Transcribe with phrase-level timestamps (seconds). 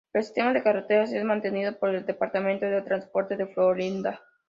[0.13, 4.19] El sistema de carreteras es mantenido por el Departamento de Transporte de Florida.